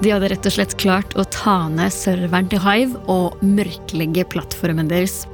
De 0.00 0.08
hadde 0.10 0.32
rett 0.32 0.48
og 0.48 0.56
slett 0.56 0.72
klart 0.80 1.12
å 1.12 1.26
ta 1.28 1.68
ned 1.68 1.92
serveren 1.92 2.48
til 2.48 2.64
Hive 2.64 3.04
og 3.04 3.36
mørklegge 3.44 4.24
plattformen 4.32 4.88
deres. 4.88 5.26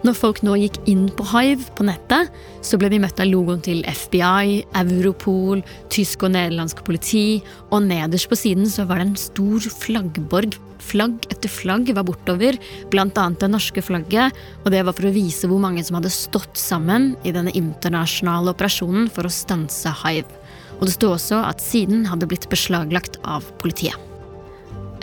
Når 0.00 0.16
folk 0.16 0.38
nå 0.40 0.54
gikk 0.56 0.78
inn 0.88 1.10
på 1.12 1.26
Hive 1.28 1.66
på 1.76 1.84
nettet, 1.84 2.30
så 2.64 2.78
ble 2.80 2.88
de 2.88 3.00
møtt 3.02 3.20
av 3.20 3.28
logoen 3.28 3.60
til 3.60 3.82
FBI, 3.84 4.62
Europol, 4.80 5.60
tysk 5.92 6.24
og 6.24 6.32
nederlandsk 6.32 6.80
politi, 6.86 7.42
og 7.68 7.84
nederst 7.84 8.30
på 8.30 8.38
siden 8.40 8.70
så 8.72 8.86
var 8.88 9.00
det 9.00 9.10
en 9.10 9.20
stor 9.20 9.68
flaggborg. 9.82 10.56
Flagg 10.80 11.28
etter 11.28 11.52
flagg 11.52 11.92
var 11.92 12.08
bortover, 12.08 12.56
annet 12.96 13.44
det 13.44 13.50
norske 13.52 13.84
flagget, 13.84 14.36
og 14.64 14.72
det 14.72 14.80
var 14.88 14.96
for 14.96 15.10
å 15.10 15.12
vise 15.12 15.50
hvor 15.50 15.60
mange 15.60 15.84
som 15.84 16.00
hadde 16.00 16.12
stått 16.14 16.56
sammen 16.56 17.12
i 17.20 17.36
denne 17.36 17.52
internasjonale 17.52 18.54
operasjonen 18.56 19.12
for 19.12 19.28
å 19.28 19.34
stanse 19.34 19.92
Hive. 20.00 20.32
Og 20.80 20.88
det 20.88 20.96
sto 20.96 21.12
også 21.12 21.42
at 21.44 21.60
siden 21.60 22.06
hadde 22.08 22.30
blitt 22.30 22.48
beslaglagt 22.48 23.20
av 23.28 23.44
politiet. 23.60 24.00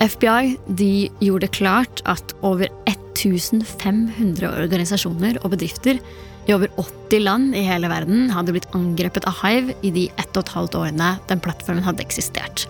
FBI 0.01 0.57
de 0.77 1.09
gjorde 1.21 1.47
det 1.47 1.55
klart 1.57 2.01
at 2.09 2.33
over 2.45 2.69
1500 3.33 4.47
organisasjoner 4.49 5.39
og 5.43 5.53
bedrifter 5.55 5.99
i 6.47 6.55
over 6.55 6.71
80 6.79 7.23
land 7.25 7.55
i 7.57 7.65
hele 7.67 7.89
verden 7.91 8.29
hadde 8.31 8.55
blitt 8.55 8.69
angrepet 8.77 9.27
av 9.27 9.35
Hive 9.41 9.75
i 9.83 9.91
de 9.91 10.07
ett 10.15 10.31
og 10.33 10.45
et 10.45 10.53
halvt 10.55 10.77
årene 10.79 11.13
den 11.27 11.43
plattformen 11.43 11.85
hadde 11.85 12.05
eksistert. 12.05 12.67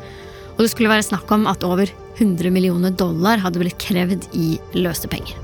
Og 0.57 0.65
det 0.65 0.71
skulle 0.73 0.89
være 0.89 1.05
snakk 1.05 1.29
om 1.33 1.45
at 1.49 1.65
over 1.65 1.91
100 2.17 2.49
millioner 2.53 2.95
dollar 2.97 3.37
hadde 3.43 3.61
blitt 3.61 3.77
krevd 3.81 4.25
i 4.33 4.55
løsepenger. 4.77 5.37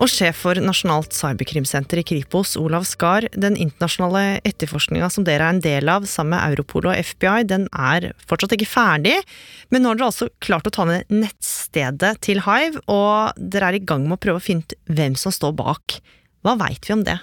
Og 0.00 0.08
sjef 0.08 0.38
for 0.46 0.56
Nasjonalt 0.64 1.12
cyberkrimsenter 1.12 2.00
i 2.00 2.04
Kripos, 2.08 2.54
Olav 2.56 2.86
Skar, 2.88 3.26
den 3.36 3.58
internasjonale 3.60 4.38
etterforskninga 4.48 5.10
som 5.12 5.26
dere 5.26 5.44
er 5.44 5.52
en 5.52 5.60
del 5.60 5.90
av 5.92 6.06
sammen 6.08 6.38
med 6.38 6.54
Europol 6.54 6.88
og 6.88 6.96
FBI, 7.10 7.42
den 7.50 7.66
er 7.68 8.08
fortsatt 8.30 8.54
ikke 8.56 8.70
ferdig. 8.70 9.18
Men 9.68 9.84
nå 9.84 9.92
har 9.92 10.00
dere 10.00 10.08
altså 10.08 10.30
klart 10.40 10.70
å 10.70 10.72
ta 10.72 10.88
ned 10.88 11.04
nettstedet 11.70 12.20
til 12.22 12.42
Hive, 12.44 12.80
og 12.88 13.32
dere 13.36 13.70
er 13.70 13.78
i 13.78 13.84
gang 13.84 14.06
med 14.06 14.18
å 14.18 14.20
prøve 14.20 14.40
å 14.40 14.42
finne 14.42 14.62
ut 14.62 14.74
hvem 14.86 15.16
som 15.16 15.32
står 15.32 15.52
bak. 15.54 16.00
Hva 16.42 16.56
veit 16.58 16.86
vi 16.86 16.94
om 16.94 17.04
det? 17.04 17.18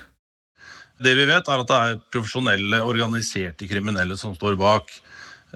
Det 1.00 1.14
vi 1.16 1.26
vet, 1.26 1.48
er 1.48 1.62
at 1.62 1.68
det 1.68 1.76
er 1.78 2.00
profesjonelle, 2.12 2.82
organiserte 2.82 3.68
kriminelle 3.68 4.18
som 4.18 4.34
står 4.36 4.56
bak. 4.58 4.90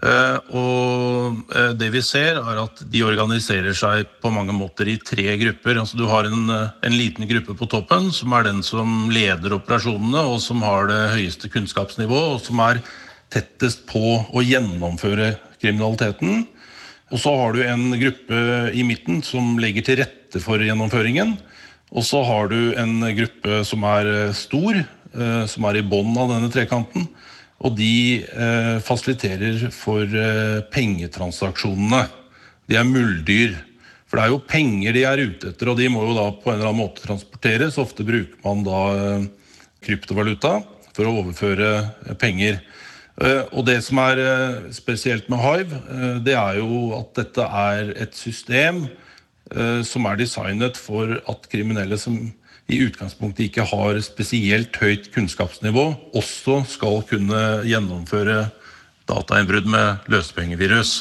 Eh, 0.01 0.38
og 0.55 1.41
eh, 1.53 1.74
det 1.75 1.89
vi 1.91 2.01
ser, 2.01 2.38
er 2.38 2.62
at 2.62 2.79
de 2.88 3.03
organiserer 3.03 3.74
seg 3.74 4.07
på 4.21 4.31
mange 4.31 4.53
måter 4.53 4.88
i 4.88 4.98
tre 4.98 5.36
grupper. 5.38 5.81
Altså, 5.81 5.98
du 5.98 6.05
har 6.07 6.29
en, 6.29 6.50
eh, 6.50 6.69
en, 6.86 6.95
liten 6.95 7.27
gruppe 7.27 7.57
på 7.57 7.67
toppen, 7.69 8.12
som 8.13 8.33
er 8.33 8.48
den 8.48 8.62
som 8.63 9.10
leder 9.12 9.57
operasjonene, 9.57 10.24
og 10.29 10.39
som 10.41 10.62
har 10.63 10.88
det 10.88 11.01
høyeste 11.17 11.50
kunnskapsnivået, 11.51 12.38
og 12.38 12.41
som 12.45 12.62
er 12.69 12.81
tettest 13.33 13.86
på 13.89 14.21
å 14.31 14.45
gjennomføre 14.45 15.36
kriminaliteten. 15.62 16.45
Og 17.12 17.20
så 17.20 17.34
har 17.36 17.56
du 17.56 17.62
en 17.65 17.91
gruppe 18.00 18.41
i 18.72 18.86
midten 18.88 19.20
som 19.25 19.58
legger 19.60 19.84
til 19.86 20.00
rette 20.00 20.39
for 20.44 20.63
gjennomføringen. 20.63 21.36
Og 21.91 22.06
så 22.08 22.22
har 22.24 22.48
du 22.48 22.72
en 22.80 23.03
gruppe 23.18 23.65
som 23.68 23.84
er 23.84 24.32
stor, 24.38 24.80
som 25.51 25.68
er 25.68 25.82
i 25.82 25.84
bånn 25.84 26.15
av 26.15 26.32
denne 26.32 26.48
trekanten. 26.53 27.10
Og 27.62 27.75
de 27.77 28.22
eh, 28.25 28.77
fasiliterer 28.82 29.68
for 29.75 30.01
eh, 30.01 30.62
pengetransaksjonene. 30.74 32.08
De 32.70 32.77
er 32.80 32.88
muldyr. 32.88 33.60
For 34.10 34.18
det 34.18 34.24
er 34.25 34.34
jo 34.34 34.41
penger 34.44 34.96
de 34.96 35.03
er 35.08 35.22
ute 35.22 35.51
etter, 35.53 35.70
og 35.72 35.77
de 35.80 35.89
må 35.94 36.01
jo 36.08 36.18
da 36.18 36.25
på 36.34 36.50
en 36.50 36.58
eller 36.58 36.72
annen 36.72 36.82
måte 36.82 37.06
transporteres. 37.06 37.77
Ofte 37.80 38.06
bruker 38.08 38.41
man 38.44 38.65
da 38.65 38.82
eh, 38.96 39.27
kryptovaluta 39.86 40.58
for 40.91 41.08
å 41.08 41.13
overføre 41.22 41.70
eh, 41.77 42.15
penger. 42.20 42.60
Eh, 43.22 43.44
og 43.54 43.66
det 43.68 43.80
som 43.86 44.01
er 44.01 44.22
eh, 44.24 44.68
spesielt 44.74 45.30
med 45.30 45.44
Hive, 45.44 45.82
det 46.25 46.36
er 46.38 46.60
jo 46.60 46.92
at 46.98 47.13
dette 47.22 47.48
er 47.48 47.96
et 48.08 48.18
system 48.18 48.88
som 49.84 50.06
er 50.08 50.16
designet 50.16 50.78
for 50.80 51.10
at 51.28 51.48
kriminelle 51.51 51.98
som 52.00 52.16
i 52.72 52.78
utgangspunktet 52.86 53.50
ikke 53.50 53.66
har 53.68 53.98
spesielt 54.06 54.78
høyt 54.80 55.10
kunnskapsnivå, 55.12 55.84
også 56.16 56.62
skal 56.72 57.01
kunne 57.10 57.42
gjennomføre 57.68 58.46
datainnbrudd 59.12 59.68
med 59.72 60.12
løsepengevirus. 60.12 60.94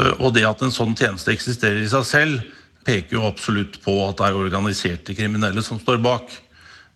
Eh, 0.00 0.14
og 0.20 0.34
det 0.36 0.46
at 0.48 0.62
en 0.64 0.74
sånn 0.74 0.96
tjeneste 0.98 1.34
eksisterer 1.34 1.82
i 1.82 1.90
seg 1.92 2.06
selv, 2.08 2.46
peker 2.86 3.18
jo 3.18 3.26
absolutt 3.26 3.80
på 3.82 3.96
at 4.04 4.20
det 4.20 4.28
er 4.28 4.38
organiserte 4.38 5.16
kriminelle 5.18 5.62
som 5.66 5.80
står 5.82 5.98
bak. 6.04 6.30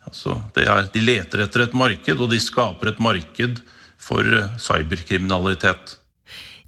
Altså, 0.07 0.37
er, 0.57 0.87
de 0.95 1.03
leter 1.03 1.43
etter 1.45 1.67
et 1.67 1.75
marked, 1.77 2.15
og 2.17 2.31
de 2.31 2.39
skaper 2.41 2.93
et 2.93 3.03
marked 3.03 3.59
for 4.01 4.27
eh, 4.27 4.53
cyberkriminalitet. 4.59 5.97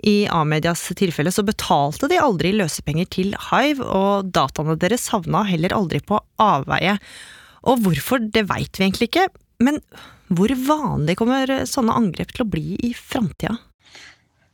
I 0.02 0.26
A-medias 0.34 0.82
tilfelle 0.98 1.30
så 1.30 1.44
betalte 1.46 2.08
de 2.10 2.18
aldri 2.18 2.50
løsepenger 2.56 3.06
til 3.14 3.36
Hive, 3.50 3.84
og 3.86 4.32
dataene 4.34 4.74
deres 4.80 5.06
havna 5.14 5.44
heller 5.46 5.74
aldri 5.76 6.00
på 6.02 6.18
avveie. 6.42 6.96
Og 7.70 7.84
hvorfor, 7.84 8.24
det 8.34 8.48
veit 8.50 8.74
vi 8.78 8.88
egentlig 8.88 9.12
ikke, 9.12 9.28
men 9.62 9.78
hvor 10.32 10.50
vanlig 10.66 11.14
kommer 11.20 11.50
sånne 11.68 11.94
angrep 11.94 12.32
til 12.34 12.42
å 12.42 12.50
bli 12.50 12.74
i 12.82 12.90
framtida? 12.98 13.54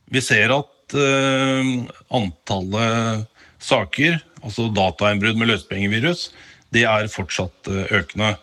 Vi 0.09 0.21
ser 0.21 0.53
at 0.53 0.93
uh, 0.97 1.71
antallet 2.13 3.25
saker, 3.63 4.19
altså 4.43 4.67
datainnbrudd 4.75 5.39
med 5.39 5.49
løsepengevirus, 5.49 6.29
det 6.75 6.85
er 6.89 7.09
fortsatt 7.09 7.71
uh, 7.71 7.85
økende. 7.95 8.35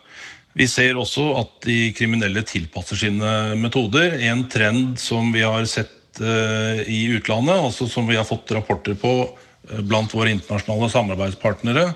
Vi 0.56 0.66
ser 0.70 0.96
også 0.96 1.28
at 1.36 1.66
de 1.66 1.92
kriminelle 1.96 2.40
tilpasser 2.48 2.96
sine 2.96 3.32
metoder. 3.60 4.16
En 4.30 4.46
trend 4.48 4.96
som 5.00 5.28
vi 5.34 5.44
har 5.44 5.66
sett 5.68 5.92
Eh, 6.20 6.80
i 6.88 7.04
utlandet, 7.12 7.58
altså 7.60 7.84
som 7.88 8.06
vi 8.08 8.16
har 8.16 8.24
fått 8.24 8.52
rapporter 8.54 8.94
på 8.96 9.10
eh, 9.26 9.80
blant 9.84 10.12
våre 10.16 10.32
internasjonale 10.32 10.88
samarbeidspartnere, 10.88 11.90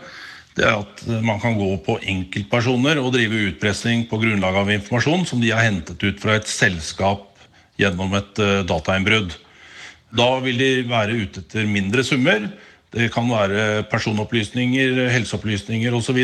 det 0.58 0.66
er 0.66 0.82
at 0.82 1.04
man 1.24 1.40
kan 1.40 1.56
gå 1.56 1.70
på 1.86 1.96
enkeltpersoner 2.04 3.00
og 3.00 3.14
drive 3.14 3.38
utpressing 3.48 4.04
på 4.10 4.18
grunnlag 4.20 4.58
av 4.60 4.72
informasjon 4.74 5.24
som 5.28 5.40
de 5.40 5.54
har 5.54 5.64
hentet 5.64 6.02
ut 6.02 6.20
fra 6.20 6.36
et 6.36 6.50
selskap 6.50 7.30
gjennom 7.80 8.12
et 8.18 8.42
datainnbrudd. 8.68 9.32
Da 10.12 10.28
vil 10.44 10.58
de 10.60 10.70
være 10.90 11.16
ute 11.22 11.40
etter 11.40 11.70
mindre 11.70 12.04
summer. 12.04 12.50
Det 12.92 13.08
kan 13.14 13.30
være 13.30 13.86
personopplysninger, 13.88 15.06
helseopplysninger 15.14 15.96
osv. 15.96 16.18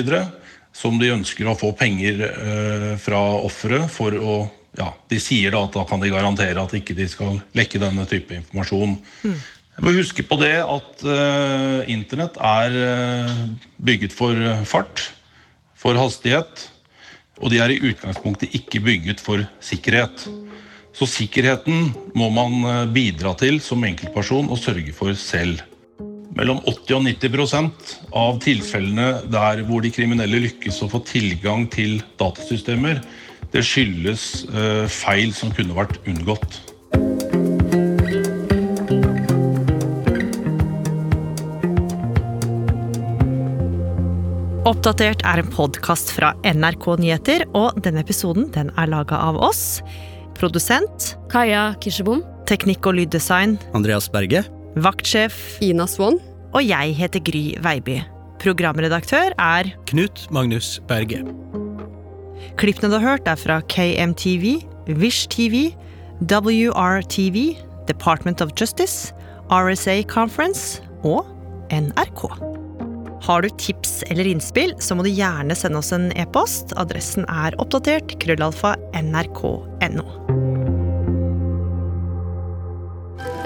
som 0.77 0.99
de 1.01 1.13
ønsker 1.15 1.49
å 1.49 1.57
få 1.59 1.73
penger 1.79 2.23
uh, 2.27 2.93
fra 3.01 3.23
offeret 3.47 3.91
for 3.93 4.17
å 4.17 4.37
ja, 4.77 4.91
De 5.09 5.17
sier 5.17 5.55
da 5.55 5.63
at 5.65 5.73
da 5.73 5.87
kan 5.89 6.03
de 6.03 6.11
garantere 6.13 6.61
at 6.61 6.75
ikke 6.77 6.93
de 6.99 7.07
skal 7.09 7.39
lekke 7.57 7.79
denne 7.81 8.03
type 8.11 8.35
informasjon. 8.37 8.91
Mm. 9.25 9.37
Jeg 9.73 9.85
må 9.87 9.93
huske 9.97 10.25
på 10.29 10.37
det 10.43 10.59
at 10.61 11.05
uh, 11.09 11.81
internett 11.89 12.37
er 12.37 12.77
uh, 12.77 13.39
bygget 13.81 14.13
for 14.13 14.37
fart, 14.69 15.07
for 15.81 15.97
hastighet. 15.97 16.67
Og 17.41 17.55
de 17.55 17.63
er 17.65 17.73
i 17.73 17.81
utgangspunktet 17.89 18.53
ikke 18.61 18.83
bygget 18.85 19.25
for 19.25 19.47
sikkerhet. 19.65 20.27
Så 20.93 21.09
sikkerheten 21.09 21.89
må 22.13 22.29
man 22.37 22.93
bidra 22.93 23.33
til 23.41 23.63
som 23.65 23.81
enkeltperson 23.85 24.53
og 24.53 24.61
sørge 24.61 24.93
for 24.97 25.17
selv. 25.17 25.65
Mellom 26.37 26.59
80 26.69 26.99
og 26.99 27.05
90% 27.07 27.93
av 28.21 28.41
tilfellene 28.45 29.07
der 29.33 29.63
hvor 29.65 29.81
de 29.85 29.93
kriminelle 29.95 30.43
lykkes 30.45 30.83
å 30.85 30.91
få 30.93 31.01
tilgang 31.09 31.65
til 31.73 32.03
datasystemer, 32.21 33.01
det 33.55 33.63
skyldes 33.65 34.45
feil 34.93 35.33
som 35.33 35.55
kunne 35.57 35.77
vært 35.77 35.97
unngått. 36.05 36.59
Oppdatert 44.67 45.23
er 45.23 45.39
en 45.39 45.51
podkast 45.55 46.11
fra 46.11 46.33
NRK 46.43 46.89
Nyheter, 46.99 47.47
og 47.55 47.79
denne 47.87 48.03
episoden 48.03 48.51
den 48.53 48.73
er 48.75 48.91
laga 48.91 49.21
av 49.29 49.39
oss. 49.39 49.79
Produsent 50.37 51.15
Kaja 51.33 51.71
Kirsebom. 51.81 52.25
Teknikk 52.51 52.87
og 52.91 52.99
lyddesign 52.99 53.57
Andreas 53.79 54.11
Berge. 54.11 54.43
Vaktsjef 54.77 55.57
Ina 55.65 55.87
Swann. 55.89 56.19
Og 56.53 56.65
jeg 56.65 56.93
heter 56.99 57.23
Gry 57.25 57.55
Veiby. 57.65 58.01
Programredaktør 58.43 59.33
er 59.41 59.71
Knut 59.89 60.27
Magnus 60.33 60.77
Berge. 60.89 61.23
Klippene 62.61 62.93
du 62.93 62.99
har 62.99 63.05
hørt, 63.05 63.29
er 63.29 63.41
fra 63.41 63.61
KMTV, 63.73 64.61
Vish 65.01 65.29
TV, 65.33 65.73
WRTV, 66.21 67.57
Department 67.89 68.45
of 68.45 68.53
Justice, 68.61 69.15
RSA 69.49 70.03
Conference 70.13 70.83
og 71.05 71.25
NRK. 71.73 72.29
Har 73.27 73.43
du 73.43 73.49
tips 73.59 74.03
eller 74.11 74.29
innspill, 74.29 74.77
så 74.79 74.95
må 74.95 75.07
du 75.07 75.11
gjerne 75.11 75.57
sende 75.57 75.81
oss 75.81 75.93
en 75.97 76.11
e-post. 76.21 76.77
Adressen 76.77 77.25
er 77.33 77.57
oppdatert 77.63 78.19
krøllalfa 78.23 78.77
nrk.no. 79.01 80.66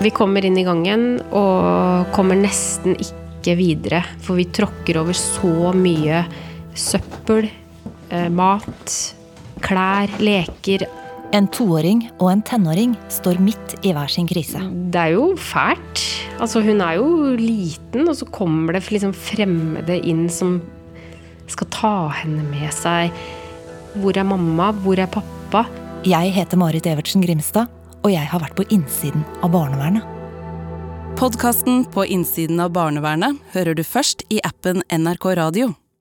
Vi 0.00 0.11
kommer 0.16 0.45
inn 0.49 0.57
i 0.57 0.64
gangen 0.64 1.19
og 1.37 2.09
kommer 2.14 2.38
nesten 2.38 2.95
ikke 2.97 3.52
videre, 3.59 4.00
for 4.25 4.38
vi 4.40 4.47
tråkker 4.49 4.97
over 5.02 5.16
så 5.16 5.75
mye 5.76 6.23
søppel, 6.73 7.50
eh, 8.09 8.30
mat, 8.33 8.95
klær, 9.61 10.09
leker, 10.16 10.87
en 11.37 11.47
toåring 11.52 12.07
og 12.19 12.30
en 12.33 12.40
tenåring 12.42 12.95
står 13.12 13.38
midt 13.45 13.76
i 13.85 13.92
hver 13.95 14.09
sin 14.11 14.26
krise. 14.26 14.62
Det 14.90 15.02
er 15.02 15.12
jo 15.14 15.35
fælt. 15.37 16.00
Altså, 16.40 16.62
hun 16.64 16.80
er 16.80 16.97
jo 16.97 17.37
liten, 17.38 18.09
og 18.09 18.16
så 18.16 18.26
kommer 18.33 18.75
det 18.75 18.88
liksom 18.90 19.12
fremmede 19.14 20.00
inn 20.00 20.28
som 20.33 20.62
skal 21.50 21.69
ta 21.71 21.95
henne 22.23 22.42
med 22.49 22.73
seg. 22.75 23.12
Hvor 24.00 24.16
er 24.16 24.26
mamma? 24.26 24.71
Hvor 24.73 24.99
er 24.99 25.11
pappa? 25.12 25.66
Jeg 26.09 26.33
heter 26.33 26.57
Marit 26.57 26.88
Evertsen 26.88 27.23
Grimstad, 27.23 27.69
og 28.04 28.11
jeg 28.12 28.26
har 28.30 28.42
vært 28.42 28.57
på 28.59 28.66
innsiden 28.73 29.25
av 29.45 29.52
barnevernet. 29.54 30.17
Podkasten 31.21 31.84
På 31.93 32.06
innsiden 32.06 32.60
av 32.63 32.73
barnevernet 32.73 33.41
hører 33.52 33.76
du 33.76 33.84
først 33.84 34.25
i 34.32 34.41
appen 34.47 34.84
NRK 34.89 35.34
Radio. 35.36 35.75